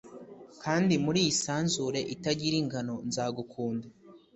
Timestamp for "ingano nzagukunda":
2.63-3.87